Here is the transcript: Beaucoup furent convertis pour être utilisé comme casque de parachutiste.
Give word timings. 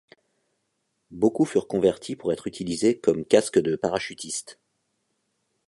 Beaucoup 1.11 1.45
furent 1.45 1.67
convertis 1.67 2.15
pour 2.15 2.33
être 2.33 2.47
utilisé 2.47 2.97
comme 2.99 3.23
casque 3.23 3.59
de 3.59 3.75
parachutiste. 3.75 4.59